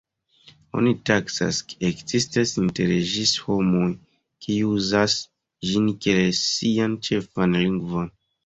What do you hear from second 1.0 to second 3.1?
taksas, ke ekzistas inter